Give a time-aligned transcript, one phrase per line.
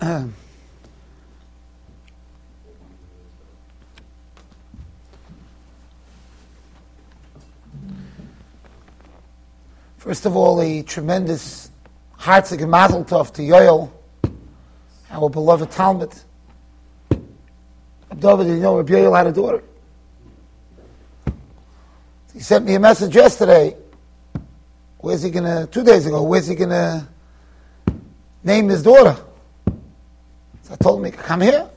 [9.98, 11.70] First of all, a tremendous
[12.18, 13.90] heartzik and mazel tov to Yoel,
[15.10, 16.14] our beloved Talmud.
[18.18, 19.62] David, you know, Rabbi Yoel had a daughter.
[22.32, 23.76] He sent me a message yesterday.
[24.96, 27.06] Where's he gonna, two days ago, where's he gonna
[28.42, 29.22] name his daughter?
[30.70, 31.68] I told him, come here.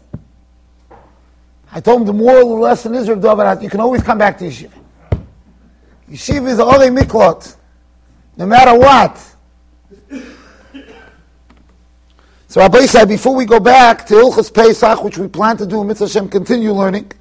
[1.72, 4.38] I told him the moral of the lesson is, Rabbi you can always come back
[4.38, 4.72] to yeshiva.
[6.10, 7.56] Yeshiva is a miklot,
[8.38, 9.18] no matter what.
[12.48, 15.82] So Rabbi said, before we go back to Hilchos Pesach, which we plan to do
[15.82, 17.12] in Mitzvah Hashem, continue learning,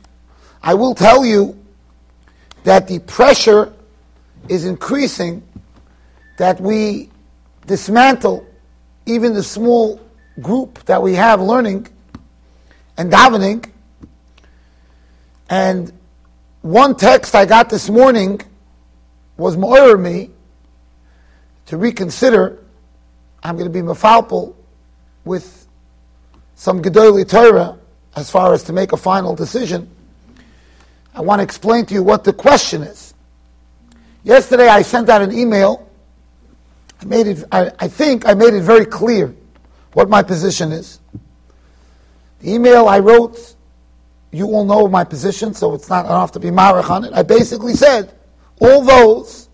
[0.62, 1.58] I will tell you
[2.64, 3.72] that the pressure
[4.50, 5.42] is increasing
[6.36, 7.08] that we
[7.66, 8.46] dismantle
[9.06, 9.98] even the small
[10.41, 11.88] group that we have learning
[12.96, 13.70] and davening.
[15.50, 15.92] And
[16.62, 18.41] one text I got this morning
[19.36, 20.30] was more me
[21.66, 22.62] to reconsider.
[23.42, 24.55] I'm going to be mafalpal
[25.25, 25.66] with
[26.55, 27.78] some Gedoli Torah
[28.14, 29.91] as far as to make a final decision.
[31.14, 33.14] I want to explain to you what the question is.
[34.25, 35.88] Yesterday I sent out an email.
[37.00, 39.34] I made it, I, I think I made it very clear
[39.92, 41.00] what my position is.
[42.40, 43.54] The email I wrote,
[44.32, 47.12] you all know my position, so it's not enough to be marach on it.
[47.12, 48.12] I basically said,
[48.60, 49.48] all those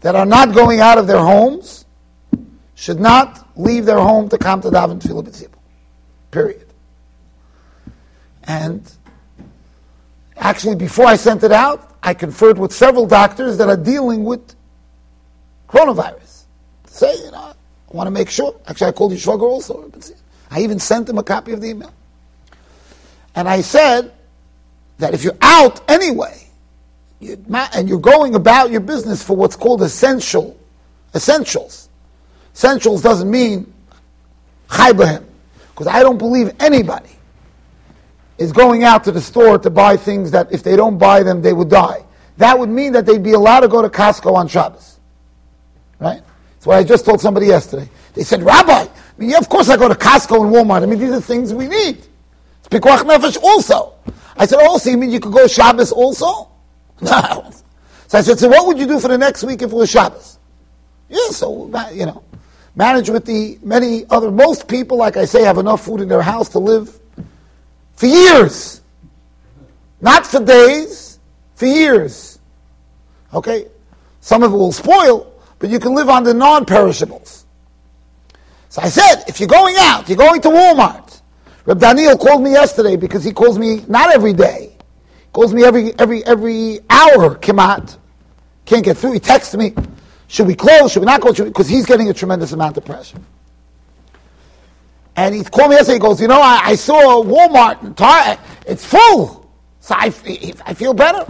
[0.00, 1.84] that are not going out of their homes
[2.74, 5.58] should not leave their home to come to daven tefillah b'tzibur.
[6.30, 6.66] Period.
[8.44, 8.90] And
[10.36, 14.54] actually, before I sent it out, I conferred with several doctors that are dealing with
[15.68, 16.44] coronavirus.
[16.86, 17.52] Say, you know,
[17.90, 18.54] I want to make sure.
[18.66, 19.90] Actually, I called Yishvager also.
[20.50, 21.92] I even sent him a copy of the email.
[23.34, 24.12] And I said
[24.98, 26.36] that if you're out anyway,
[27.20, 30.58] and you're going about your business for what's called essential
[31.14, 31.90] essentials,
[32.54, 33.72] Essentials doesn't mean
[34.70, 37.10] chai Because I don't believe anybody
[38.38, 41.42] is going out to the store to buy things that if they don't buy them,
[41.42, 42.04] they would die.
[42.38, 44.98] That would mean that they'd be allowed to go to Costco on Shabbos.
[45.98, 46.22] Right?
[46.60, 47.88] That's what I just told somebody yesterday.
[48.14, 50.82] They said, Rabbi, I mean, yeah, of course I go to Costco and Walmart.
[50.82, 51.96] I mean, these are things we need.
[51.96, 53.94] It's Pikuach Nefesh also.
[54.36, 56.48] I said, oh, so you mean you could go Shabbos also?
[57.02, 57.50] No.
[58.08, 59.90] So I said, so what would you do for the next week if it was
[59.90, 60.38] Shabbos?
[61.08, 62.22] Yeah, so, you know
[62.74, 66.22] manage with the many other, most people, like I say, have enough food in their
[66.22, 66.98] house to live
[67.94, 68.80] for years.
[70.00, 71.18] Not for days,
[71.54, 72.38] for years.
[73.34, 73.66] Okay?
[74.20, 75.29] Some of it will spoil,
[75.60, 77.46] but you can live on the non perishables.
[78.70, 81.20] So I said, if you're going out, you're going to Walmart.
[81.66, 84.72] Reb Daniel called me yesterday because he calls me not every day.
[84.72, 87.98] He calls me every every every hour, Kimat.
[88.64, 89.12] Can't get through.
[89.12, 89.74] He texts me.
[90.28, 90.92] Should we close?
[90.92, 91.38] Should we not close?
[91.38, 93.18] Because he's getting a tremendous amount of pressure.
[95.16, 95.94] And he called me yesterday.
[95.94, 98.38] He goes, you know, I, I saw Walmart and Target.
[98.66, 99.50] It's full.
[99.80, 100.06] So I,
[100.64, 101.26] I feel better.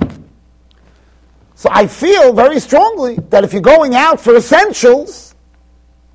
[1.60, 5.34] So I feel very strongly that if you're going out for essentials,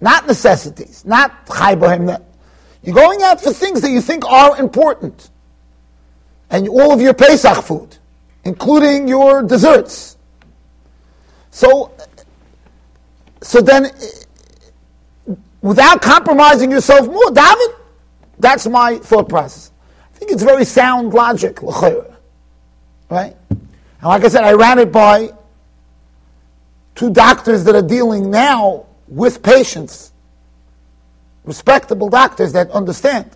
[0.01, 2.19] not necessities, not chaybohem,
[2.81, 5.29] you're going out for things that you think are important.
[6.49, 7.95] And all of your Pesach food,
[8.43, 10.17] including your desserts.
[11.51, 11.95] So
[13.43, 13.91] so then,
[15.61, 17.75] without compromising yourself more, David,
[18.39, 19.71] that's my thought process.
[20.11, 21.61] I think it's very sound logic,
[23.11, 23.35] right?
[24.05, 25.31] And like I said, I ran it by
[26.93, 30.11] two doctors that are dealing now with patients,
[31.43, 33.31] respectable doctors that understand.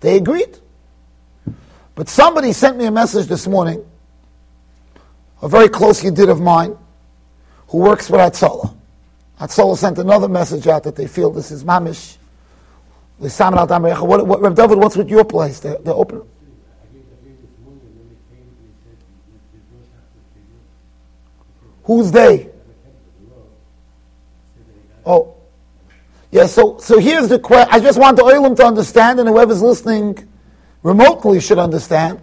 [0.00, 0.58] They agreed.
[1.94, 3.88] But somebody sent me a message this morning,
[5.40, 6.76] a very close yedid of mine,
[7.68, 8.74] who works for Hatzalah.
[9.40, 12.16] Hatzalah sent another message out that they feel this is mamish.
[13.18, 15.60] What, what, Reb David, what's with your place?
[15.60, 16.22] They're, they're open.
[21.84, 22.50] Who's they?
[25.04, 25.34] Oh,
[26.30, 26.46] yeah.
[26.46, 27.68] So, so here's the question.
[27.72, 30.28] I just want the oilim to understand, and whoever's listening
[30.82, 32.20] remotely should understand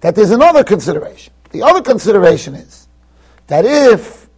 [0.00, 1.32] that there's another consideration.
[1.50, 2.88] The other consideration is
[3.46, 4.28] that if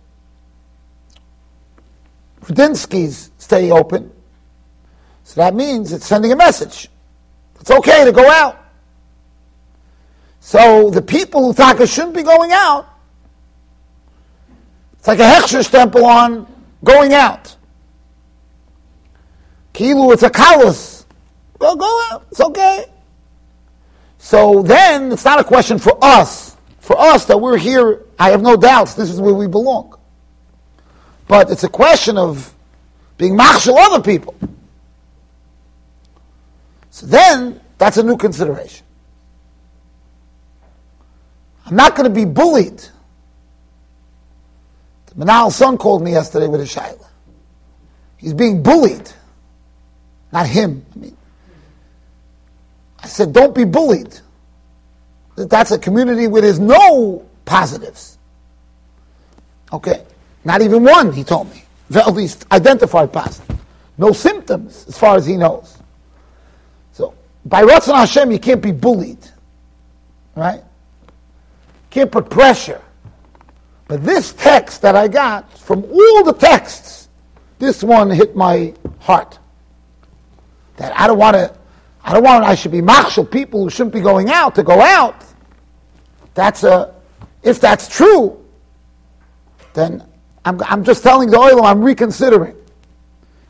[2.42, 4.10] Rudinsky's stay open.
[5.24, 6.88] So that means it's sending a message.
[7.60, 8.56] It's okay to go out.
[10.40, 12.88] So the people who Taka shouldn't be going out,
[15.00, 16.46] it's like a Hechsher stempel on
[16.84, 17.56] going out.
[19.72, 21.00] Kilu, it's a kalos
[21.58, 22.26] Go, go out.
[22.30, 22.84] It's okay.
[24.18, 26.54] So then it's not a question for us.
[26.80, 29.96] For us that we're here, I have no doubts this is where we belong.
[31.28, 32.52] But it's a question of
[33.16, 34.34] being machshel other people.
[36.90, 38.84] So then that's a new consideration.
[41.64, 42.82] I'm not going to be bullied.
[45.10, 47.06] The Manal son called me yesterday with a shaila.
[48.16, 49.10] He's being bullied.
[50.32, 50.84] Not him.
[50.94, 51.16] I mean,
[53.02, 54.18] I said, don't be bullied.
[55.36, 58.18] That's a community where there's no positives.
[59.72, 60.04] Okay?
[60.44, 61.64] Not even one, he told me.
[61.94, 63.58] At least identified positive.
[63.98, 65.76] No symptoms, as far as he knows.
[66.92, 67.14] So,
[67.44, 69.18] by Ratzon Hashem, you can't be bullied.
[70.36, 70.62] Right?
[71.90, 72.80] Can't put pressure.
[73.90, 77.08] But this text that I got, from all the texts,
[77.58, 79.36] this one hit my heart.
[80.76, 81.52] That I don't want to
[82.04, 84.80] I don't want I should be machshel people who shouldn't be going out to go
[84.80, 85.24] out.
[86.34, 86.94] That's a,
[87.42, 88.40] if that's true,
[89.74, 90.06] then
[90.44, 92.54] I'm, I'm just telling the oil I'm reconsidering.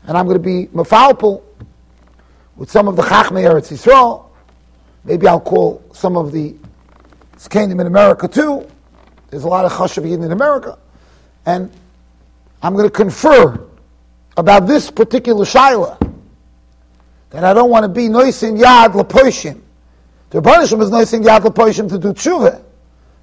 [0.07, 1.43] And I'm going to be mafalpul
[2.55, 4.25] with some of the Chachmei Eretz Yisrael.
[5.03, 6.55] Maybe I'll call some of the
[7.37, 8.67] Skanim in America too.
[9.31, 10.77] There's a lot of Chashav in America.
[11.45, 11.71] And
[12.61, 13.59] I'm going to confer
[14.37, 15.97] about this particular Shaila
[17.31, 19.61] that I don't want to be noisin yad lapoishim.
[20.29, 22.61] The punishment is noisin yad lapoishim to do tshuva.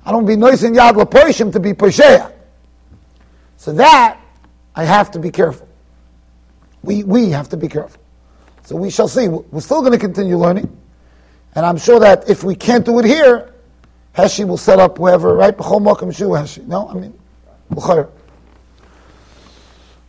[0.05, 2.32] I don't be noisin yad lapoishim to be posheya.
[3.58, 4.19] So that
[4.75, 5.69] I have to be careful.
[6.82, 8.00] We we have to be careful.
[8.64, 9.28] So we shall see.
[9.28, 10.75] We're still going to continue learning,
[11.55, 13.52] and I'm sure that if we can't do it here,
[14.19, 15.35] Heshi will set up wherever.
[15.35, 15.56] Right?
[15.56, 16.67] B'chol mokum shu Heshi.
[16.67, 17.19] No, I mean,
[17.70, 18.11] b'chayr.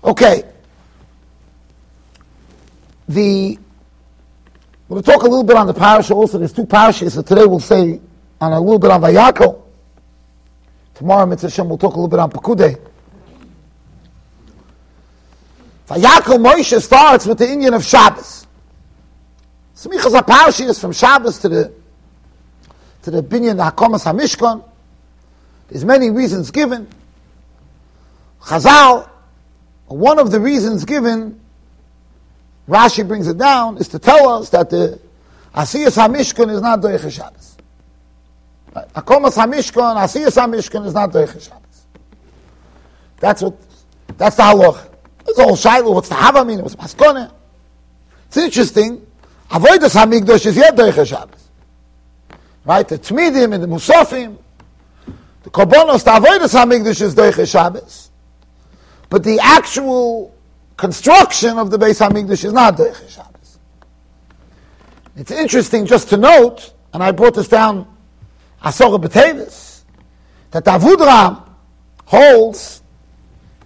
[0.04, 0.44] Okay.
[3.08, 3.58] The
[4.90, 6.40] We'll talk a little bit on the parasha also.
[6.40, 8.02] There's two parashas, so today we'll say
[8.42, 9.62] on a little bit on Vayako.
[10.96, 12.82] Tomorrow, Mitzvah we'll talk a little bit on Pekudei.
[15.88, 18.48] Vayako Moshe starts with the inyan of Shabbos.
[19.76, 21.74] Smichas HaParshi is from Shabbos to the
[23.04, 24.64] to the Binyan HaKomas HaMishkan.
[25.70, 26.88] There's many reasons given.
[28.42, 29.10] Chazal,
[29.88, 31.40] one of the reasons given
[32.68, 35.00] Rashi brings it down, is to tell us that the
[35.56, 37.58] Asiyas HaMishkan is not Doich Shabbos.
[38.74, 41.86] Akomas HaMishkan, Asiyas HaMishkan is not Doich Shabbos.
[43.18, 43.56] That's what,
[44.18, 44.86] that's the halach.
[45.28, 47.32] It's all Shiloh, what's the Hava mean, what's Maskone.
[48.28, 49.06] It's interesting,
[49.50, 51.49] Avoidas HaMikdash is yet Doich Shabbos.
[52.70, 54.38] Right, the Tmidim and the Musafim,
[55.42, 58.12] the Korbanos, the Avoidas HaMikdash is Doich Shabbos.
[59.10, 60.36] But the actual
[60.78, 63.58] construction of the Beis Hamikdash is not Deiche Shabbos.
[65.16, 67.88] It's interesting just to note, and I brought this down,
[68.64, 69.82] Asora B'Tevis,
[70.52, 71.50] that Avudram
[72.06, 72.84] holds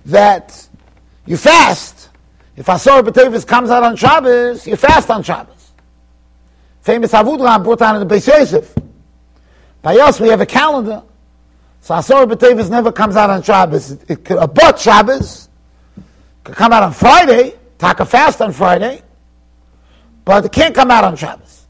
[0.06, 0.66] that
[1.26, 2.08] you fast.
[2.56, 5.74] If Asora B'Tevis comes out on Shabbos, you fast on Shabbos.
[6.80, 8.74] Famous Avudram brought down in the Beis Yosef.
[9.84, 11.04] By us, we have a calendar.
[11.82, 13.92] So Asora B'Tevis never comes out on Shabbos.
[13.92, 15.50] It, it could abut Shabbos,
[16.46, 19.02] could come out on Friday, take a fast on Friday,
[20.24, 21.66] but it can't come out on Shabbos.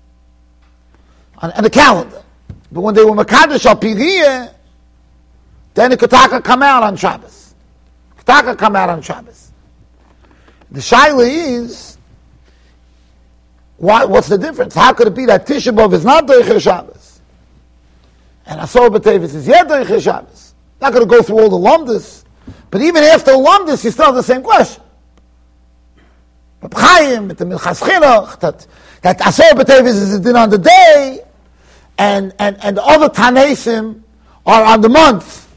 [1.40, 2.22] On, on the calendar.
[2.72, 4.54] But when they were Makadash al
[5.74, 7.56] then it could taka come out on Shabbos.
[8.24, 9.52] Taka come out on Shabbos.
[10.70, 11.98] The shaila is,
[13.78, 14.76] why, what's the difference?
[14.76, 17.03] How could it be that Tisha B'Av is not Deicher Shabbos?
[18.46, 20.54] And Asor B'Tevis is Deicher Shabbos.
[20.82, 22.24] Not going to go through all the lumdus.
[22.70, 24.82] But even after Lumdus, you still have the same question.
[26.74, 28.66] Chaim, the Minchas Chinuch, that,
[29.02, 31.20] that Asor is a din on the day,
[31.98, 34.02] and, and, and the other Tanesim
[34.46, 35.54] are on the month.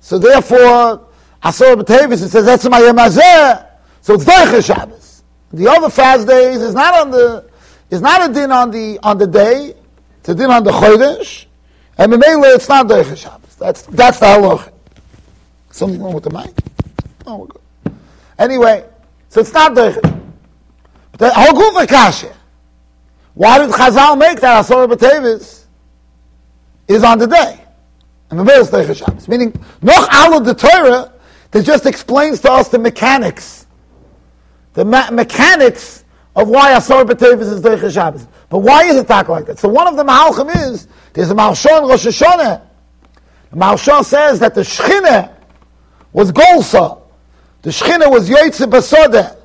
[0.00, 1.08] So therefore,
[1.42, 3.66] Asor B'Tevis, it says, that's my Yemazeh,
[4.00, 5.22] so it's Deiche Shabbos.
[5.52, 7.48] The other fast days is not on the,
[7.88, 9.74] is not a din on the, on the day,
[10.18, 11.46] it's a din on the Chodesh,
[11.98, 13.54] and the Memele, it's not Deiche Shabbos.
[13.56, 14.70] That's, that's the halach.
[15.70, 16.52] Something wrong with the mic?
[17.26, 17.60] Oh, we're good.
[18.38, 18.84] Anyway,
[19.28, 20.00] so it's not the
[21.12, 22.34] but the Hogufa Kasha.
[23.34, 25.64] Why did Chazal make that Asor B'Tevis
[26.88, 27.60] is on the day?
[28.30, 29.28] And the Beis Teicha Shabbos.
[29.28, 31.12] Meaning, Noch Ala the Torah
[31.50, 33.66] that just explains to us the mechanics.
[34.74, 38.26] The me- mechanics of why Asor B'Tevis is Teicha Shabbos.
[38.54, 39.58] But why is it talk like that?
[39.58, 42.62] So one of the Mahalchim is, there's a Malshon Rosh Hashanah.
[43.50, 45.34] The Malshon says that the Shechinah
[46.12, 47.02] was Golsa.
[47.62, 49.36] The Shechina was Yoitze Basode.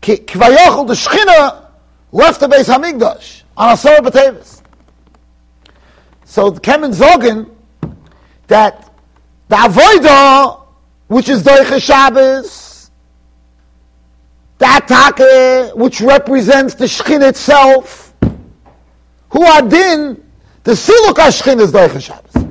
[0.00, 1.66] Kvayochel, the Shechina
[2.10, 4.60] left the Beis Hamikdash on a Asar Batavis.
[6.24, 7.48] So the Kemen Zogan
[8.48, 8.92] that
[9.46, 10.66] the Avodah,
[11.06, 12.90] which is Doiche Shabbos,
[14.58, 18.01] that Take, which represents the Shechin itself,
[19.32, 20.22] who are din,
[20.62, 22.46] the Siluk HaShechin is Doiche Shabbos.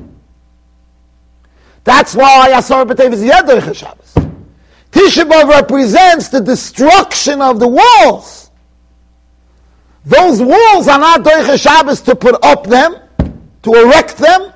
[1.83, 4.13] That's why Asar B'Tev is Yed Doiche Shabbos.
[4.91, 8.49] Tisha B'Av represents the destruction of the walls.
[10.05, 12.95] Those walls are not Doiche Shabbos to put up them,
[13.61, 14.51] to erect them,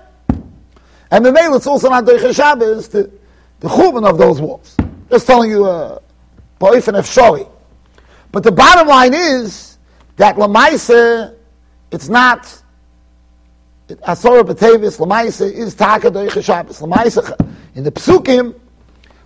[1.11, 3.11] and the nail it's also not Doiche Shabbos, the,
[3.59, 4.75] the churban of those walls.
[5.11, 5.99] Just telling you uh,
[6.59, 7.47] poif and efshori.
[8.31, 9.77] But the bottom line is
[10.17, 11.34] that Lamaisa,
[11.95, 12.61] it's not
[13.87, 16.79] Asora Batavis, Lamaisa is Taka Doiche Shabbos.
[16.79, 18.59] Lamaisa, in the Psukim,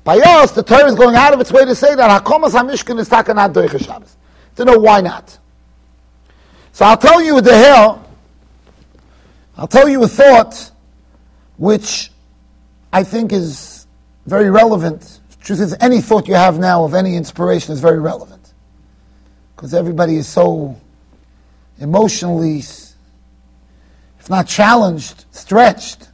[0.04, 3.00] by us, the Torah is going out of its way to say that Hakomas HaMishkan
[3.00, 4.18] is Taka not Doiche Shabbos.
[4.58, 5.38] To know why not.
[6.74, 8.06] So I'll tell you the hell,
[9.58, 10.72] I'll tell you a thought
[11.58, 12.12] which
[12.92, 13.88] I think is
[14.26, 15.20] very relevant.
[15.42, 18.54] Truth is, any thought you have now of any inspiration is very relevant.
[19.56, 20.80] Because everybody is so
[21.80, 26.10] emotionally, if not challenged, stretched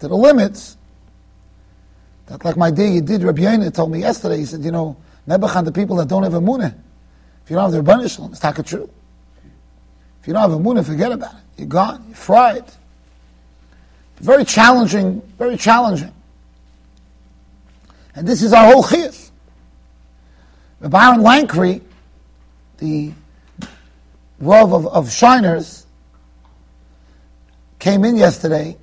[0.00, 0.76] to the limits,
[2.26, 4.96] that like my dear did, Rabbi Yaina told me yesterday, he said, you know,
[5.26, 6.74] Nebuchadnezzar, the people that don't have a munah,
[7.44, 8.90] if you don't have the Shalom, it's taka true.
[10.20, 11.40] If you don't have a munah, forget about it.
[11.56, 12.64] You're gone, you're fried.
[14.16, 16.12] Very challenging, very challenging.
[18.14, 19.30] And this is our whole chiyas.
[20.80, 21.80] Rabbi Aaron Lankry,
[22.78, 23.12] the
[24.40, 25.84] Rav of, of Shiners,
[27.78, 28.76] came in yesterday.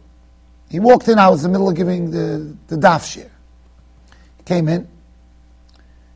[0.70, 3.30] He walked in, I was in the middle of giving the, the daf shir.
[4.38, 4.88] He came in,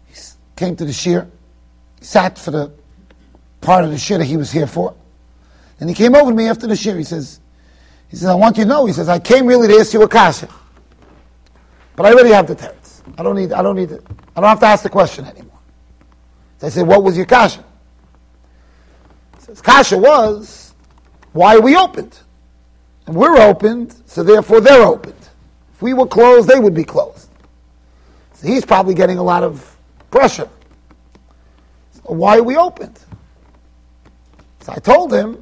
[0.07, 0.15] he
[0.55, 1.29] came to the shir,
[1.99, 2.71] he sat for the
[3.61, 4.95] part of the shir that he was here for.
[5.79, 7.39] And he came over to me after the shir, he says,
[8.09, 10.01] he says, I want you to know, he says, I came really to ask you
[10.01, 10.49] a kasha.
[11.95, 13.01] But I already have the teretz.
[13.17, 14.03] I don't need, I don't need it.
[14.35, 15.59] I don't have to ask the question anymore.
[16.61, 17.63] I said, what was your kasha?
[19.49, 20.73] Says, kasha was,
[21.33, 22.17] why are we opened?
[23.07, 25.15] And we're opened, so therefore they're opened.
[25.73, 27.29] If we were closed, they would be closed.
[28.33, 29.75] So he's probably getting a lot of
[30.11, 30.47] pressure.
[31.93, 32.99] So why are we opened?
[34.59, 35.41] So I told him,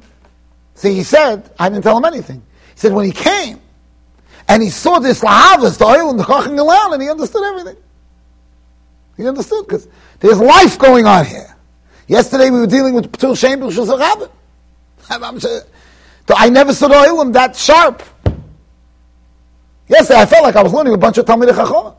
[0.74, 2.42] see, he said, I didn't tell him anything.
[2.74, 3.60] He said when he came
[4.48, 7.76] and he saw this lahavas, the oil and the koching and he understood everything.
[9.18, 9.86] He understood because
[10.20, 11.47] there's life going on here.
[12.08, 14.30] Yesterday we were dealing with P'tul Shem B'Shul
[16.30, 18.02] I never saw the oil that sharp.
[19.88, 21.94] Yesterday I felt like I was learning a bunch of Talmud Chacham.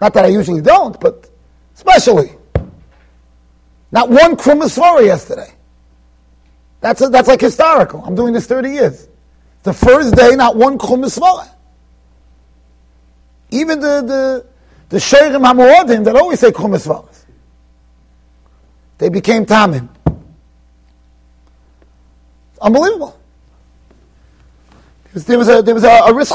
[0.00, 1.28] Not that I usually don't, but
[1.74, 2.32] especially.
[3.92, 5.52] Not one Krumasvara yesterday.
[6.80, 8.02] That's, a, that's like historical.
[8.04, 9.08] I'm doing this 30 years.
[9.62, 11.48] The first day, not one Krumasvara.
[13.50, 14.46] Even the, the,
[14.88, 17.13] the Sheirim HaMoradim that always say Krumasvaras.
[18.98, 19.88] They became Tamim.
[22.60, 23.18] Unbelievable.
[25.12, 26.34] There was a, there was a, a risk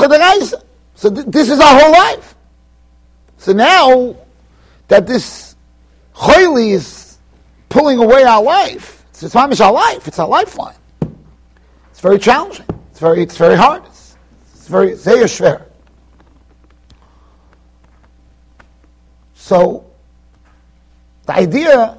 [0.95, 2.35] So th- this is our whole life.
[3.37, 4.15] So now
[4.87, 5.55] that this
[6.15, 7.17] choili is
[7.67, 10.75] pulling away our life, it's, it's our life, it's our lifeline.
[11.91, 12.65] It's very challenging.
[12.91, 13.85] It's very, it's very hard.
[13.85, 14.15] It's,
[14.53, 15.65] it's very, sehr schwer.
[19.33, 19.85] So,
[21.25, 21.98] the idea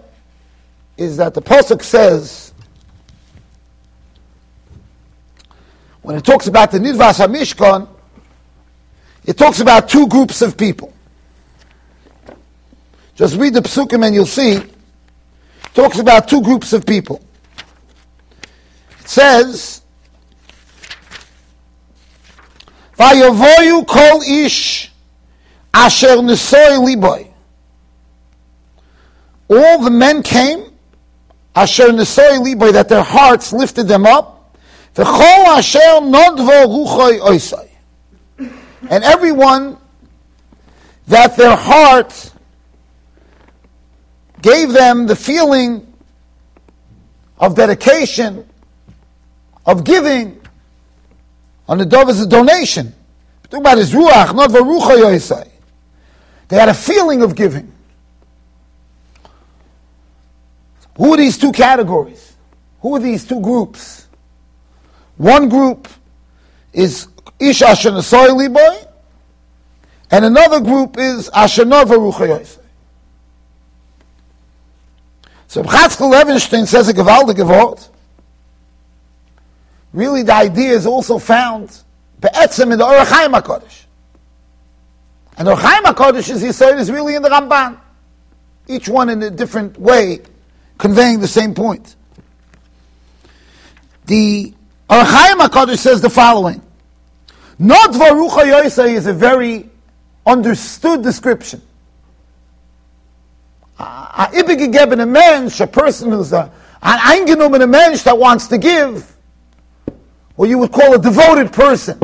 [1.01, 2.53] is that the Pasuk says,
[6.03, 7.89] when it talks about the Nidvas HaMishkan,
[9.25, 10.93] it talks about two groups of people.
[13.15, 14.75] Just read the Psukim and you'll see, it
[15.73, 17.25] talks about two groups of people.
[19.01, 19.81] It says,
[22.99, 24.93] Vayavoyu kol ish
[25.73, 27.31] asher nesoy liboy
[29.51, 30.70] all the men came,
[31.61, 34.57] asher nesoy liboy, that their hearts lifted them up,
[34.95, 37.69] v'chol asher nodvo ruchoy oisai.
[38.89, 39.77] And everyone
[41.07, 42.33] that their heart
[44.41, 45.87] gave them the feeling
[47.39, 48.49] of dedication,
[49.67, 50.41] of giving,
[51.69, 52.95] on the dove is a donation.
[53.45, 54.51] Talking about his ruach, not
[56.49, 57.73] They had a feeling of giving.
[60.97, 62.37] Who are these two categories?
[62.81, 64.09] Who are these two groups?
[65.17, 65.89] One group
[66.73, 68.87] is Ish Asher Liboy,
[70.11, 72.59] and another group is Asher Ruchayosai.
[75.51, 77.89] So Chatzkel Levenstein says a gewaltige Wort.
[79.93, 81.77] Really, the idea is also found
[82.21, 83.85] be'etzem in the Ohr HaChaim HaKodesh.
[85.37, 87.79] And the Ohr HaChaim HaKodesh, as he said, is really in the Ramban.
[88.69, 90.21] Each one in a different way,
[90.81, 91.95] conveying the same point.
[94.07, 94.53] The
[94.89, 96.61] Ohr HaChaim HaKodesh says the following.
[97.59, 98.65] Not Varucha
[98.97, 99.69] is a very
[100.27, 101.63] understood description.
[103.79, 106.51] A ibegegeben a mensch, a person who's a,
[106.83, 109.15] an eingenommen a mensch that wants to give,
[110.37, 112.01] what you would call a devoted person,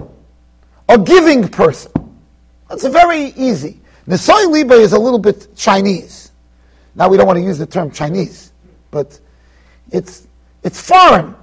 [0.88, 1.90] a giving person.
[2.68, 3.80] That's a very easy.
[4.06, 6.30] Nesoi Liba is a little bit Chinese.
[6.94, 8.52] Now we don't want to use the term Chinese,
[8.96, 9.20] but
[9.92, 10.26] it's,
[10.62, 11.34] it's foreign.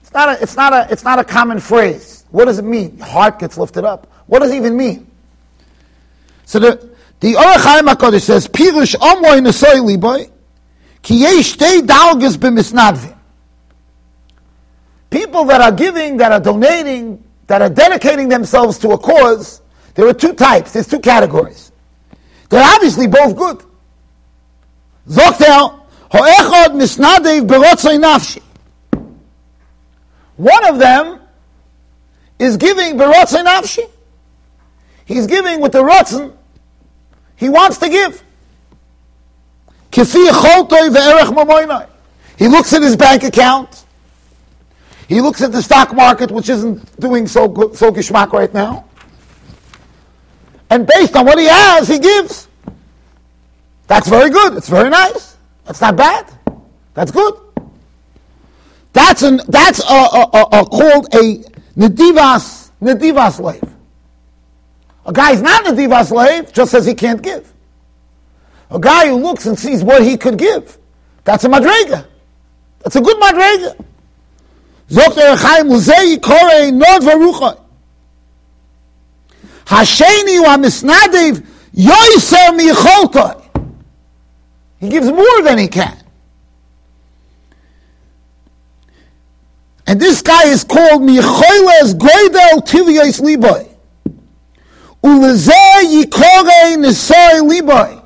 [0.00, 2.24] It's not, a, it's, not a, it's not a common phrase.
[2.30, 2.98] What does it mean?
[2.98, 4.06] Your heart gets lifted up.
[4.28, 5.10] What does it even mean?
[6.44, 10.30] So the, the Ohr HaChaim HaKadosh says, Pirush Omoy Nesoi Liboy,
[11.02, 13.16] Ki Yesh Tei Dalgas B'misnadvim.
[15.10, 19.62] People that are giving, that are donating, that are dedicating themselves to a cause,
[19.96, 21.72] there are two types, there's two categories.
[22.50, 23.64] They're obviously both good.
[25.08, 25.79] Zoktel,
[26.12, 28.42] Ho'echod Berotzoi Nafshi.
[30.36, 31.20] One of them
[32.38, 33.88] is giving Berotzoi Nafshi.
[35.04, 36.32] He's giving with the Rotzen
[37.40, 38.22] he wants to give.
[39.92, 40.02] He
[42.48, 43.86] looks at his bank account.
[45.08, 48.84] He looks at the stock market, which isn't doing so good, so geschmack right now.
[50.68, 52.46] And based on what he has, he gives.
[53.86, 54.58] That's very good.
[54.58, 55.29] It's very nice.
[55.70, 56.26] That's not bad.
[56.94, 57.32] That's good.
[58.92, 61.44] That's an that's a, a, a, called a
[61.78, 63.62] nedivas nedivas slave.
[65.06, 67.52] A guy is not a diva slave, just says he can't give.
[68.70, 70.76] A guy who looks and sees what he could give,
[71.22, 72.04] that's a madrega.
[72.80, 73.84] That's a good madrega.
[74.88, 77.60] Zokter Chaim Luzei Korei Nod Varucha.
[79.66, 83.39] Hasheni wa misnadev yoiser miyicholtoi.
[84.80, 85.96] He gives more than he can.
[89.86, 93.68] And this guy is called Michoiles Goydel Tivyos Liboy.
[95.04, 98.02] Ulezeh Yikore Nisoy Liboy.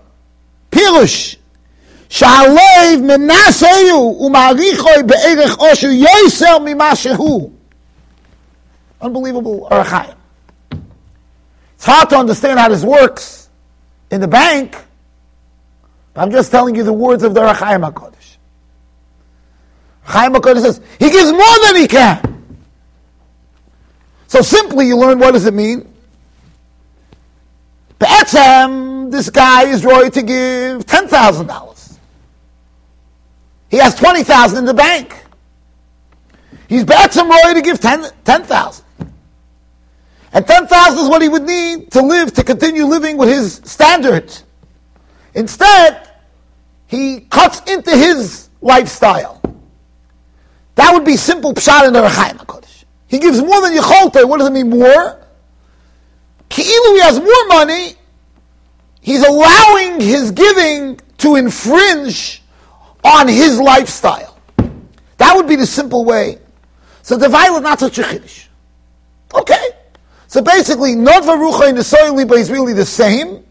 [0.70, 1.37] Pirush.
[2.08, 7.50] שהלב מנסהו ומעריכוי Beerech Oshu יסר ממה שהוא.
[9.02, 10.14] Unbelievable Ohr HaChaim.
[11.76, 13.48] It's hard to understand how this works
[14.12, 14.76] in the bank
[16.16, 18.37] I'm just telling you the words of the Ohr HaChaim HaKodesh.
[20.05, 22.57] Chaim HaKodesh says, he gives more than he can.
[24.29, 25.92] So simply you learn what does it mean?
[27.98, 31.98] Be'etzem, this guy is ready to give $10,000.
[33.70, 35.24] He has 20000 in the bank.
[36.68, 38.12] He's Be'etzem ready to give 10,000.
[38.24, 38.53] 10,
[40.33, 44.44] and 10,000 is what he would need to live, to continue living with his standards.
[45.35, 46.11] Instead,
[46.87, 49.40] he cuts into his lifestyle.
[50.77, 52.85] That would be simple pshat in the Rechaim HaKodesh.
[53.07, 54.29] He gives more than Yecholte.
[54.29, 55.20] What does it mean more?
[56.49, 57.94] Ki'ilu he has more money,
[59.01, 62.42] he's allowing his giving to infringe
[63.03, 64.38] on his lifestyle.
[65.16, 66.38] That would be the simple way.
[67.03, 68.47] So the is not such a chiddush.
[69.35, 69.68] Okay.
[70.27, 73.44] So basically, not Ruchai and the Soy is really the same.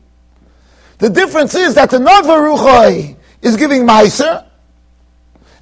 [0.99, 4.45] The difference is that the Nodva Ruchai is giving Meiser,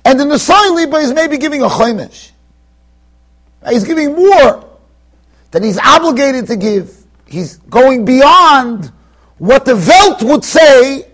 [0.06, 2.32] and the Nesai Liba is maybe giving a Chaimish.
[3.70, 4.68] He's giving more
[5.52, 8.92] than he's obligated to give he's going beyond
[9.38, 11.08] what the Welt would say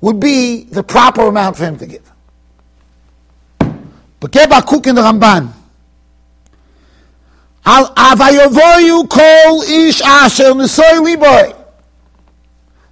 [0.00, 2.12] would be the proper amount for him to give.
[3.58, 5.52] But Bekeba Kuk in the Ramban.
[7.64, 11.55] Al avayovoyu kol ish asher nesoy liboy.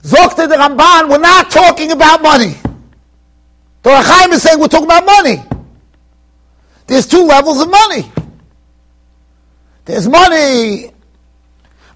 [0.05, 2.55] Zokte the Ramban, we're not talking about money.
[3.83, 5.43] The Rachaim is saying we're talking about money.
[6.87, 8.11] There's two levels of money.
[9.87, 10.91] There's money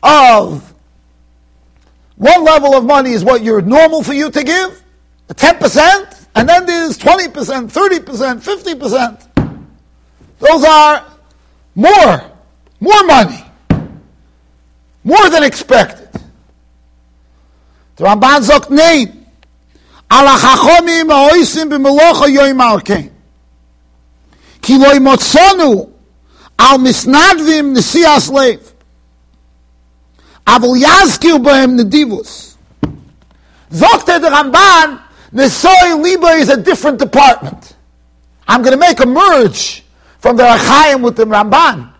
[0.03, 0.73] of
[2.16, 4.83] one level of money is what you're normal for you to give,
[5.29, 9.68] 10%, and then there's 20%, 30%, 50%.
[10.38, 11.05] Those are
[11.75, 12.23] more,
[12.81, 13.44] more money,
[15.05, 16.08] more than expected.
[17.98, 19.26] The Ramban sagt, nein,
[20.11, 23.11] ala chachomim ha'oisim b'melocha yoim arkein.
[24.62, 25.90] Ki lo imotzonu
[26.58, 28.61] al misnadvim nesias lev.
[30.46, 32.56] Avol yazkir bohem nedivus.
[33.70, 37.76] Sagt der Ramban, Nisoy Liba is a different department.
[38.46, 39.84] I'm going to make a merge
[40.20, 41.92] from the Achaim with the Ramban.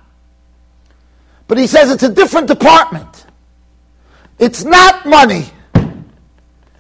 [1.47, 3.27] But he says it's a different department.
[4.39, 5.47] It's not money.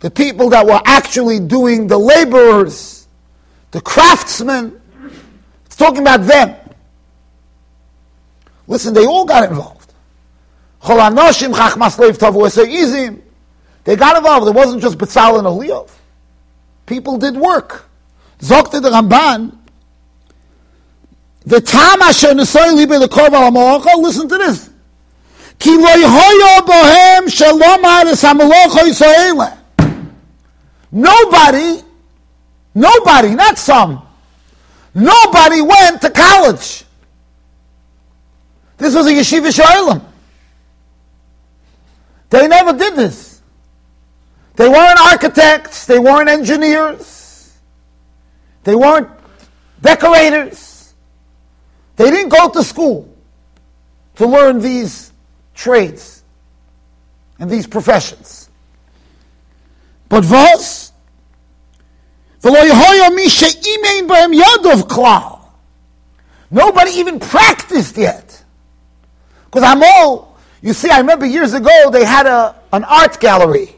[0.00, 3.08] The people that were actually doing the laborers,
[3.72, 4.80] the craftsmen,
[5.66, 6.54] it's talking about them.
[8.66, 9.92] Listen, they all got involved.
[13.84, 14.48] They got involved.
[14.48, 15.90] It wasn't just Betzal and Eliyav.
[16.86, 17.88] People did work.
[18.38, 19.56] Zokte the Ramban.
[21.44, 24.70] The Tam Asher Libe the Korv al Listen to this.
[25.58, 29.57] Ki bohem shalom.
[30.90, 31.82] Nobody,
[32.74, 34.06] nobody, not some,
[34.94, 36.84] nobody went to college.
[38.78, 40.04] This was a yeshiva shalom.
[42.30, 43.40] They never did this.
[44.56, 47.56] They weren't architects, they weren't engineers,
[48.64, 49.08] they weren't
[49.80, 50.94] decorators.
[51.96, 53.12] They didn't go to school
[54.16, 55.12] to learn these
[55.54, 56.22] trades
[57.38, 58.47] and these professions.
[60.08, 60.92] But was?
[66.50, 68.44] Nobody even practiced yet.
[69.44, 73.74] Because I'm all, you see, I remember years ago they had a, an art gallery.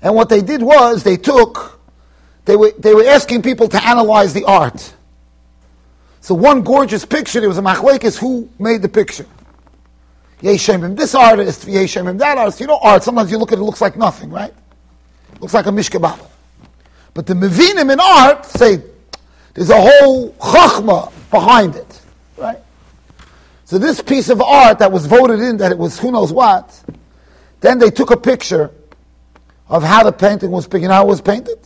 [0.00, 1.80] And what they did was they took,
[2.44, 4.94] they were, they were asking people to analyze the art.
[6.20, 9.26] So one gorgeous picture, there was a machlekes who made the picture.
[10.40, 12.60] Yeshemim, this artist, Yeshemim, that artist.
[12.60, 14.54] You know art, sometimes you look at it, it looks like nothing, right?
[15.40, 16.18] Looks like a mishkabah.
[17.14, 18.82] But the Mevinim in art say
[19.54, 22.00] there's a whole chachma behind it,
[22.36, 22.58] right?
[23.64, 26.82] So this piece of art that was voted in that it was who knows what,
[27.60, 28.70] then they took a picture
[29.68, 31.58] of how the painting was, know how it was painted?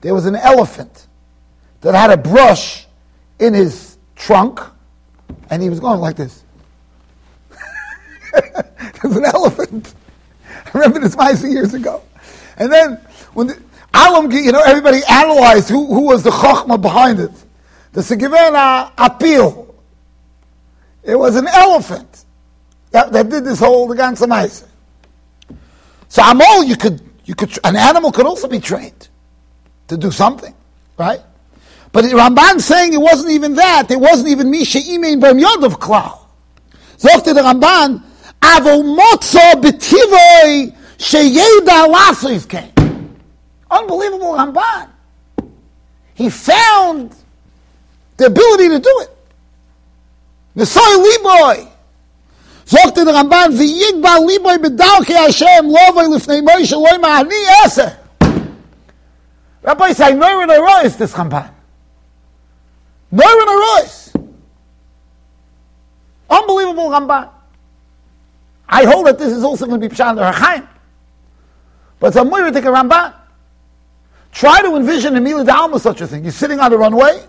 [0.00, 1.06] There was an elephant
[1.82, 2.86] that had a brush
[3.38, 4.60] in his trunk,
[5.50, 6.44] and he was going like this.
[8.32, 9.94] There's an elephant.
[10.66, 12.02] I remember this five years ago.
[12.56, 12.96] And then
[13.34, 13.62] when the,
[13.94, 17.30] Alam, you know, everybody analyzed who, who was the chokhmah behind it.
[17.92, 19.74] The Segivena uh, appeal.
[21.02, 22.24] It was an elephant
[22.90, 24.66] that, that did this whole the ganze
[26.08, 29.08] So Amol, you could, you could, an animal could also be trained
[29.88, 30.54] to do something,
[30.96, 31.20] right?
[31.90, 33.90] But Ramban saying it wasn't even that.
[33.90, 36.18] It wasn't even Misha Imein Bem Yodov Klal.
[36.96, 38.02] Zogte the Ramban,
[38.40, 39.60] Avo Motzo
[41.02, 43.18] Sheyeda Lasois came.
[43.68, 44.88] Unbelievable Ramban.
[46.14, 47.12] He found
[48.16, 49.10] the ability to do it.
[50.56, 51.68] Nesoy Liboy.
[52.66, 57.98] Zogte the Ramban, V'yigba Liboy B'dalki Hashem Lovoi Lifnei Moshe Loi Ma'ani Eser.
[59.62, 61.50] Rabbi say, Neurin Arois, this Ramban.
[63.12, 64.12] Neurin Arois.
[66.30, 67.28] Unbelievable Ramban.
[68.68, 70.68] I hold that this is also going to be Pshat Hachaim.
[72.02, 73.14] But it's a Moiridik Ramban.
[74.32, 76.24] Try to envision a Mila Dalma such a thing.
[76.24, 77.24] You're sitting on the runway,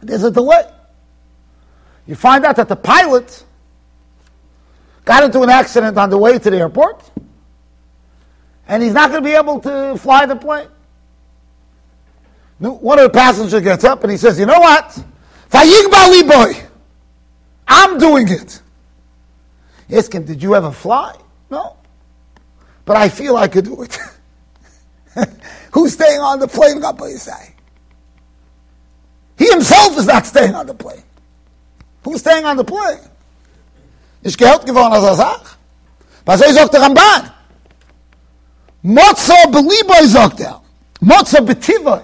[0.00, 0.62] there's a delay.
[2.06, 3.42] You find out that the pilot
[5.04, 7.02] got into an accident on the way to the airport,
[8.68, 10.68] and he's not going to be able to fly the plane.
[12.58, 15.04] One of the passengers gets up and he says, You know what?
[15.50, 16.62] Boy,
[17.66, 18.62] I'm doing it.
[19.90, 21.16] Ask him, Did you ever fly?
[21.50, 21.76] No.
[22.86, 23.98] But I feel I could do it.
[25.72, 26.80] Who's staying on the plane?
[29.36, 31.02] He himself is not staying on the plane.
[32.04, 33.00] Who's staying on the plane?
[34.22, 35.40] Ist Geld geworden als er.
[36.24, 37.30] Was er sagt der Ramban?
[38.82, 40.62] Motzo beliboy sagt er.
[41.00, 42.02] Motzo betivoy.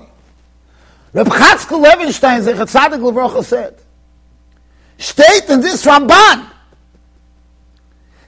[1.15, 3.75] Reb Chatzkel Levenstein, sich a Tzadik Levrocha said,
[4.99, 6.47] steht in this Ramban,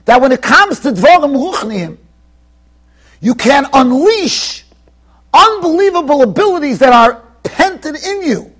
[0.05, 1.97] that when it comes to Dvorim Ruchniim,
[3.25, 4.67] you can unleash
[5.33, 8.53] unbelievable abilities that are pented in you.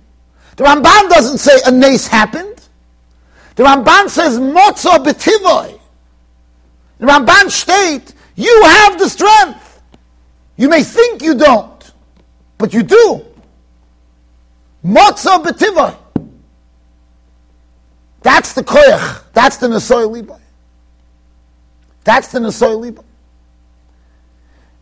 [0.57, 2.66] The Ramban doesn't say a nace happened.
[3.57, 5.79] The Ramban says motza betivoy.
[6.98, 9.83] The Ramban state you have the strength.
[10.57, 11.92] You may think you don't,
[12.57, 13.22] but you do.
[14.83, 15.94] Motza betivoy.
[18.22, 19.24] That's the koyach.
[19.35, 20.40] That's the nesoy liba.
[22.05, 23.05] That's the nesoy liba.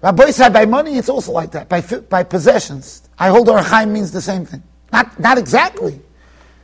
[0.03, 1.69] Rabbi said by money, it's also like that.
[1.69, 3.09] By, by possessions.
[3.19, 4.63] I hold Ohr HaChaim means the same thing.
[4.93, 6.01] Not, not exactly.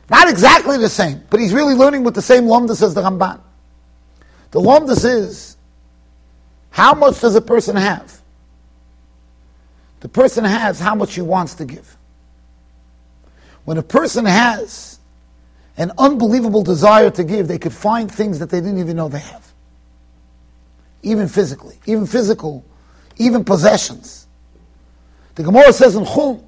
[0.09, 1.23] Not exactly the same.
[1.29, 3.39] But he's really learning with the same lomdus as the Ramban.
[4.51, 5.57] The lomdus is,
[6.71, 8.19] how much does a person have?
[9.99, 11.97] the person has how much he wants to give.
[13.65, 14.99] When a person has
[15.77, 19.19] an unbelievable desire to give, they could find things that they didn't even know they
[19.19, 19.51] have.
[21.01, 22.65] Even physically, even physical,
[23.19, 24.27] even possessions.
[25.35, 26.43] The Gemara says in Chum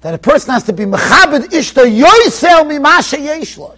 [0.00, 3.76] that a person has to be mechabed ishta yoisel mimashe yeshloi.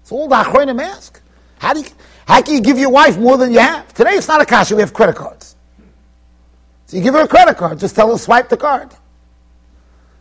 [0.00, 1.20] It's all the Achronim ask.
[1.58, 1.86] How, do you,
[2.26, 3.92] how can you give your wife more than you have?
[3.92, 5.56] Today it's not a kasha, we have credit cards.
[6.86, 8.90] So you give her a credit card, just tell her swipe the card.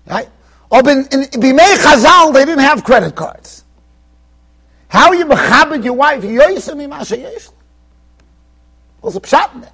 [0.06, 0.30] Right?
[0.70, 3.64] Or in, in Bimei Chazal, they didn't have credit cards.
[4.88, 6.24] How are you mechabed your wife?
[6.24, 7.54] Yoisem mimashe yeshloi.
[9.02, 9.74] What's the pshat in that?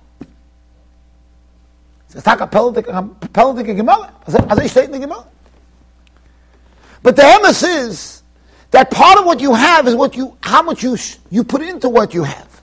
[2.14, 4.10] Ist tak a peldige Gemara.
[4.26, 5.08] Also ich steht in the.
[7.02, 8.24] But the emes is
[8.72, 10.98] that part of what you have is what you, how much you,
[11.30, 12.62] you put into what you have.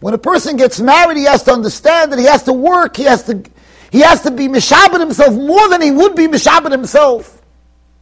[0.00, 3.04] When a person gets married, he has to understand that he has to work, he
[3.04, 3.42] has to,
[3.90, 7.40] he has to be mishabed himself more than he would be mishabed himself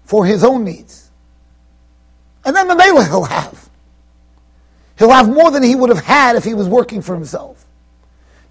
[0.04, 1.10] for his own needs.
[2.44, 3.68] And then the Mela he'll have.
[4.98, 7.66] He'll have more than he would have had if he was working for himself.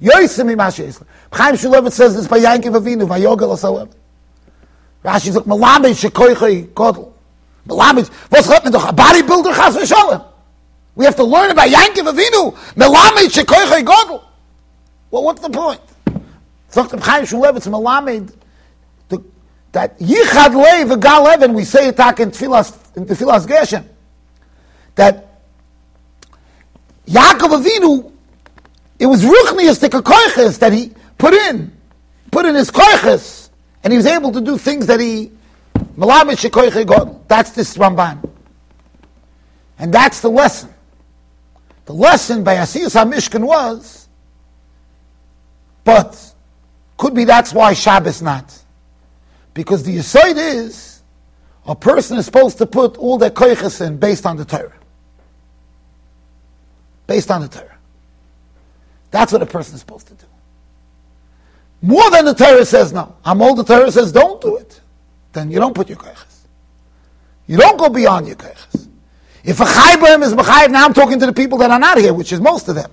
[0.02, 1.06] Yoisim Masha Yisrael.
[1.34, 3.90] Chaim Shmulevitz says this by Yankiv Avinu, by Vayogal Asalem.
[5.04, 7.12] Rashi sagt, Melamed Shekoichoi Godel.
[7.68, 10.26] Melamed, was hat man doch, a bodybuilder chas v'sholem.
[10.96, 14.24] We have to learn about Yankiv Avinu, Melamed Shekoichoi Godel.
[15.12, 15.82] Well, what's the point?
[16.70, 18.34] Sagt Chaim Shmulevitz, Melamed,
[19.72, 23.86] that Yichad Lei v'Gal Even, we say it back in Tfilas, in Tfilas Geshem,
[24.96, 25.42] that
[27.06, 28.12] Yaakov Avinu
[29.00, 31.72] it was ruchnius the koiches that he put in,
[32.32, 33.50] put in his koiches,
[33.84, 35.32] and he was able to do things that he
[35.98, 37.28] malamish.
[37.28, 38.30] That's this Ramban,
[39.78, 40.74] and that's the lesson.
[41.86, 44.10] The lesson by Asiyas HaMishkan was,
[45.84, 46.34] but
[46.98, 48.54] could be that's why Shabbos not,
[49.54, 51.02] because the aside is
[51.66, 54.74] a person is supposed to put all their koiches in based on the Torah,
[57.08, 57.79] based on the Torah.
[59.12, 60.26] That's what a person is supposed to do.
[61.82, 63.16] More than the Torah says no.
[63.26, 64.82] Amol the Torah says don't do it.
[65.34, 66.42] Then you don't put your kaiches.
[67.48, 68.88] You don't go beyond your kaiches.
[69.44, 72.14] If a chaybim is mechayiv, now I'm talking to the people that are not here,
[72.14, 72.92] which is most of them.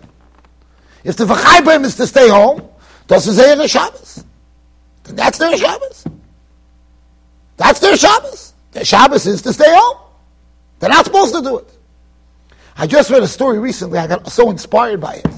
[1.03, 2.69] If the chaybim is to stay home,
[3.07, 4.25] does it say Shabbos?
[5.05, 6.07] Then that's their Shabbos.
[7.57, 8.55] That's their Shabbos.
[8.73, 9.99] Their Shabbos is to stay home.
[10.79, 11.71] They're not supposed to do it.
[12.77, 13.99] I just read a story recently.
[13.99, 15.36] I got so inspired by it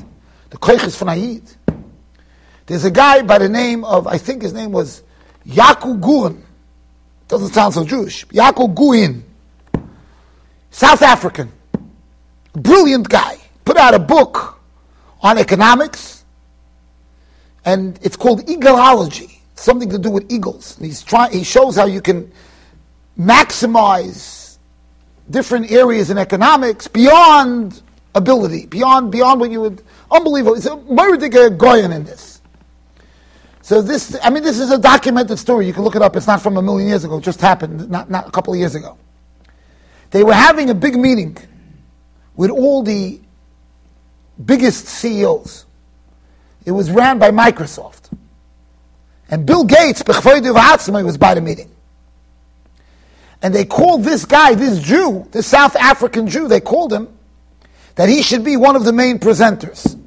[0.51, 1.57] the Koiches Fanayid.
[2.67, 5.03] There's a guy by the name of, I think his name was
[5.47, 6.43] Yaku Guin.
[7.27, 8.27] Doesn't sound so Jewish.
[8.27, 9.25] Yaku Guin.
[10.71, 11.51] South African.
[12.53, 13.39] Brilliant guy.
[13.65, 14.61] Put out a book
[15.23, 16.25] on economics.
[17.65, 19.39] And it's called Eagleology.
[19.55, 20.77] Something to do with eagles.
[20.77, 22.31] And he's trying, he shows how you can
[23.19, 24.59] maximize
[25.31, 27.83] different areas in economics beyond
[28.15, 30.57] ability, beyond beyond what you would Unbelievable.
[30.57, 32.41] It's a Murdiga Goyan in this.
[33.61, 35.67] So this, I mean, this is a documented story.
[35.67, 36.17] You can look it up.
[36.17, 37.19] It's not from a million years ago.
[37.19, 38.97] It just happened, not, not a couple of years ago.
[40.11, 41.37] They were having a big meeting
[42.35, 43.21] with all the
[44.43, 45.67] biggest CEOs.
[46.65, 48.11] It was ran by Microsoft.
[49.31, 51.71] And Bill Gates, was by the meeting.
[53.43, 57.18] And they called this guy, this Jew, this South African Jew, they called him
[57.99, 59.99] that he should be one of the main presenters.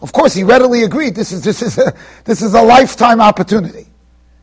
[0.00, 1.14] Of course, he readily agreed.
[1.14, 1.92] This is, this is, a,
[2.24, 3.86] this is a lifetime opportunity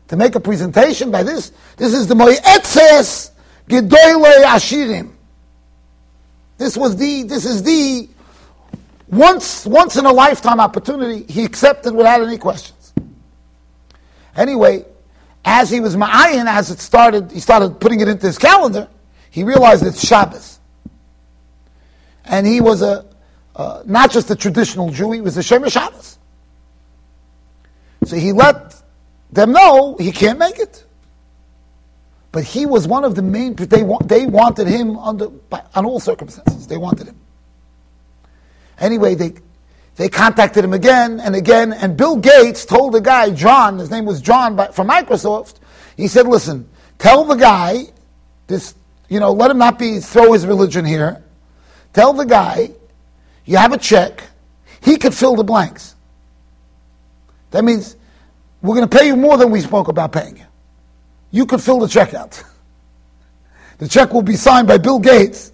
[0.10, 1.52] to make a presentation by this.
[1.78, 3.32] This is the Moetzes
[3.68, 5.14] Gedoyle Ashirim.
[6.60, 8.08] This was the, this is the
[9.10, 11.26] once, once in a lifetime opportunity.
[11.28, 12.94] He accepted without any questions.
[14.36, 14.86] Anyway,
[15.44, 18.88] as he was ma'ayin, as it started, he started putting it into his calendar,
[19.32, 20.60] he realized it's Shabbos
[22.26, 23.06] and he was a
[23.56, 26.18] uh, not just a traditional Jew, he was a Shemesh Shabbos.
[28.06, 28.82] So he let
[29.32, 30.84] them know he can't make it.
[32.32, 33.54] But he was one of the main.
[33.56, 35.28] They they wanted him under
[35.76, 36.66] on all circumstances.
[36.66, 37.20] They wanted him.
[38.80, 39.36] Anyway, they
[39.96, 44.06] they contacted him again and again, and Bill Gates told the guy John, his name
[44.06, 45.60] was John, from Microsoft.
[45.96, 47.84] He said, "Listen, tell the guy
[48.48, 48.74] this.
[49.10, 51.23] You know, let him not be throw his religion here.
[51.94, 52.72] Tell the guy,
[53.46, 54.24] you have a check,
[54.82, 55.96] he could fill the blanks.
[57.52, 57.96] That means
[58.62, 60.46] we're going to pay you more than we spoke about paying you.
[61.32, 62.44] You could fill the check out.
[63.80, 65.52] The check will be signed by Bill Gates,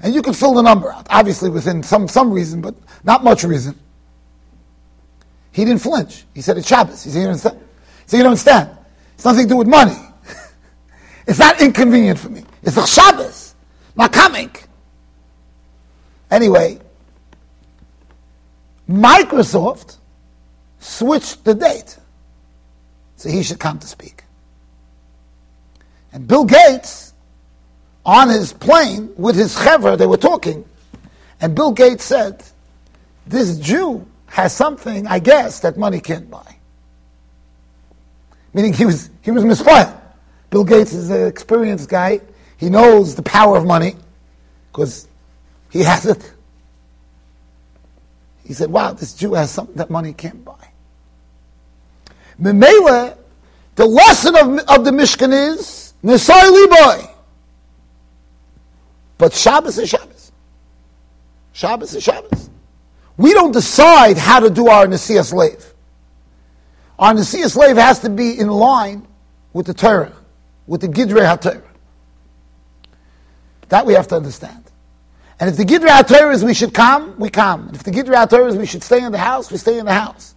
[0.00, 1.06] and you can fill the number out.
[1.10, 3.74] Obviously, within some, some reason, but not much reason.
[5.50, 6.26] He didn't flinch.
[6.34, 7.02] He said, it's Shabbos.
[7.02, 7.60] He said, you don't understand?
[8.12, 8.78] You don't understand.
[9.14, 9.96] It's nothing to do with money.
[11.26, 12.44] it's not inconvenient for me.
[12.62, 13.54] It's the Shabbos.
[13.96, 14.50] Not coming.
[16.30, 16.78] Anyway,
[18.88, 19.96] Microsoft
[20.78, 21.96] switched the date.
[23.16, 24.24] So he should come to speak.
[26.12, 27.12] And Bill Gates,
[28.04, 30.64] on his plane with his chever, they were talking,
[31.40, 32.42] and Bill Gates said,
[33.26, 36.56] This Jew has something, I guess, that money can't buy.
[38.54, 39.92] Meaning he was, he was misplaced.
[40.50, 42.20] Bill Gates is an experienced guy.
[42.56, 43.94] He knows the power of money
[44.72, 45.06] because
[45.70, 46.32] he has it.
[48.44, 50.70] He said, wow, this Jew has something that money can't buy.
[52.40, 53.16] Memele,
[53.76, 57.10] the lesson of, of the Mishkan is, Nisai Liboy.
[59.18, 60.32] But Shabbos is Shabbos.
[61.52, 62.50] Shabbos is Shabbos.
[63.16, 65.74] We don't decide how to do our Nasias Lev.
[66.98, 69.06] Our Nasias Lev has to be in line
[69.52, 70.14] with the Torah,
[70.66, 71.62] with the Gidrei HaTorah.
[73.68, 74.69] That we have to understand.
[75.40, 77.70] And if the Gidrei HaTorah is we should come, we come.
[77.72, 79.92] If the Gidrei HaTorah is we should stay in the house, we stay in the
[79.92, 80.34] house.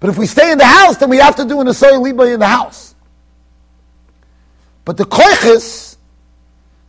[0.00, 2.22] But if we stay in the house, then we have to do an Asay Liba
[2.22, 2.94] in the house.
[4.86, 5.96] But the koiches,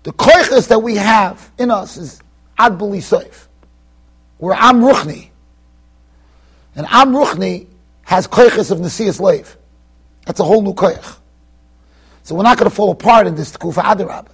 [0.04, 2.22] the koiches that we have in us is
[2.58, 3.50] Ad Safe.
[4.40, 5.30] We're Am Ruchni.
[6.76, 7.68] And Am Ruchni
[8.04, 9.58] has koiches of Nasias Lev.
[10.26, 11.18] That's a whole new koich.
[12.24, 14.28] So we're not going to fall apart in this Tkufa Adarab.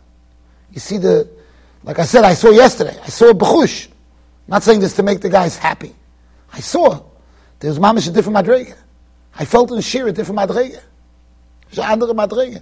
[0.71, 1.29] You see the,
[1.83, 3.87] like I said, I saw yesterday, I saw a Bechush.
[4.47, 5.93] not saying this to make the guys happy.
[6.51, 7.03] I saw
[7.59, 8.75] there's mamish a different madrega.
[9.35, 10.81] I felt in Shir a different madrega.
[11.73, 12.61] madrega.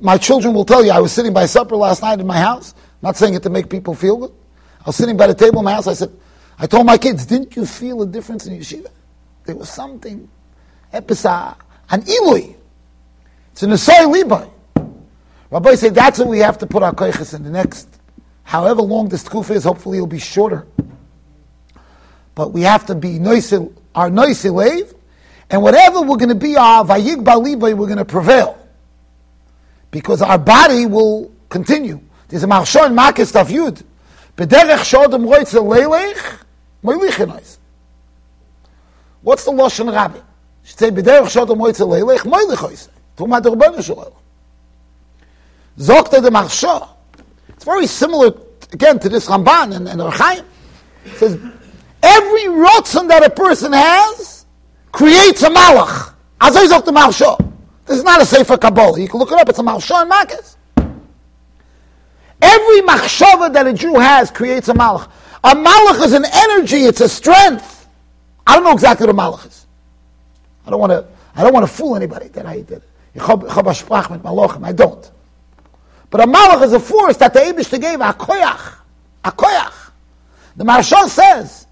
[0.00, 2.74] My children will tell you, I was sitting by supper last night in my house.
[2.74, 4.32] I'm not saying it to make people feel good.
[4.80, 5.86] I was sitting by the table in my house.
[5.86, 6.10] I said,
[6.58, 8.88] I told my kids, didn't you feel a difference in yeshiva?
[9.44, 10.28] There was something,
[10.92, 11.56] episa,
[11.90, 12.56] an ilui.
[13.52, 14.50] It's an asay libai.
[15.50, 17.97] Rabbi said that's what we have to put our koiches in the next,
[18.48, 20.66] however long this tkufa is, hopefully it'll be shorter.
[22.34, 24.10] But we have to be noisil our
[24.52, 24.94] wave.
[25.50, 28.58] and whatever we're going to be our vayig balibay, we're going to prevail.
[29.90, 32.00] Because our body will continue.
[32.28, 33.82] There's a marshon Makkos taf yud.
[34.34, 36.42] Bederech shodem roitze leilech,
[36.82, 37.58] moilichenais.
[39.20, 40.20] What's the Lashon Rabbi?
[40.62, 42.88] Should say, bederech shodem roitze leilech, moilichois.
[43.14, 44.12] Tumad Rabbanu Shalom.
[45.76, 46.88] Zokta de Marsha.
[47.68, 48.32] Very similar,
[48.72, 50.42] again, to this Ramban and, and Ohr HaChaim.
[51.16, 51.38] Says,
[52.02, 54.46] Every rotzen that a person has
[54.90, 56.14] creates a malach.
[56.40, 57.36] Azay zok the malsho.
[57.84, 58.98] This is not a sefer Kabbalah.
[58.98, 59.50] You can look it up.
[59.50, 60.56] It's a malsho and Makkos.
[62.40, 65.10] Every machshava that a Jew has creates a malach.
[65.44, 66.84] A malach is an energy.
[66.84, 67.86] It's a strength.
[68.46, 69.66] I don't know exactly what a malach is.
[70.66, 71.06] I don't want to.
[71.36, 72.82] I don't want to fool anybody that I did.
[73.20, 75.10] I don't.
[76.10, 78.76] But a malach is a force that the Abish gave a koyach.
[79.24, 79.90] A koyach.
[80.56, 81.66] The Maharshal says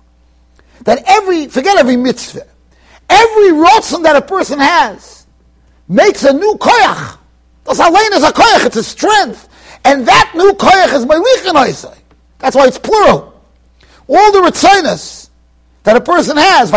[0.85, 2.46] that every, forget every mitzvah,
[3.09, 5.27] every rotzen that a person has
[5.88, 7.18] makes a new koyach.
[7.64, 9.49] Das allein is a koyach, it's a strength.
[9.85, 11.16] And that new koyach is my
[12.38, 13.33] That's why it's plural.
[14.09, 15.31] All the ritzinus
[15.83, 16.70] that a person has,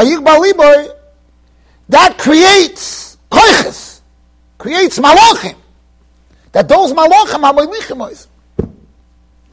[1.89, 4.02] that creates koyches,
[4.58, 5.59] creates malachim.
[6.52, 8.02] That those malachim are moilichim